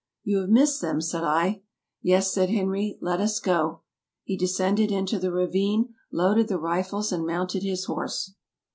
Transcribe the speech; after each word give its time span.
"You 0.23 0.39
have 0.39 0.49
missed 0.49 0.81
them," 0.81 0.99
said 0.99 1.23
I." 1.23 1.61
Yes," 2.01 2.33
said 2.33 2.49
Henry;" 2.49 2.97
let 3.01 3.21
us 3.21 3.39
go." 3.39 3.81
He 4.23 4.35
descended 4.35 4.91
into 4.91 5.19
the 5.19 5.31
ravine, 5.31 5.93
loaded 6.11 6.47
the 6.47 6.57
rifles 6.57 7.11
and 7.11 7.23
mounted 7.23 7.61
his 7.61 7.85
horse. 7.85 8.33